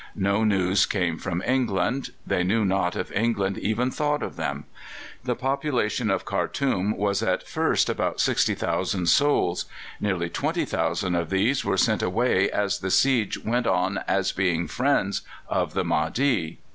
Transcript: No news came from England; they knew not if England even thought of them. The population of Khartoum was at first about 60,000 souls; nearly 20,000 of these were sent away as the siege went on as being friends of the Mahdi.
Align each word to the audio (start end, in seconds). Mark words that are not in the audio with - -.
No 0.15 0.43
news 0.43 0.87
came 0.87 1.19
from 1.19 1.43
England; 1.45 2.09
they 2.25 2.43
knew 2.43 2.65
not 2.65 2.95
if 2.95 3.11
England 3.11 3.59
even 3.59 3.91
thought 3.91 4.23
of 4.23 4.35
them. 4.35 4.63
The 5.25 5.35
population 5.35 6.09
of 6.09 6.25
Khartoum 6.25 6.97
was 6.97 7.21
at 7.21 7.47
first 7.47 7.87
about 7.87 8.19
60,000 8.19 9.05
souls; 9.05 9.65
nearly 9.99 10.27
20,000 10.27 11.13
of 11.13 11.29
these 11.29 11.63
were 11.63 11.77
sent 11.77 12.01
away 12.01 12.49
as 12.49 12.79
the 12.79 12.89
siege 12.89 13.37
went 13.45 13.67
on 13.67 13.99
as 14.07 14.31
being 14.31 14.67
friends 14.67 15.21
of 15.47 15.75
the 15.75 15.83
Mahdi. 15.85 16.57